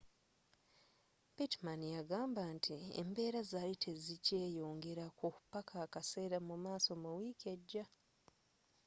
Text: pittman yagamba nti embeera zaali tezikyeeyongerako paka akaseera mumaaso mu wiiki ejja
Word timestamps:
pittman 1.35 1.81
yagamba 1.97 2.43
nti 2.55 2.73
embeera 3.01 3.39
zaali 3.51 3.75
tezikyeeyongerako 3.83 5.27
paka 5.51 5.75
akaseera 5.85 6.37
mumaaso 6.47 6.91
mu 7.03 7.09
wiiki 7.17 7.45
ejja 7.55 7.85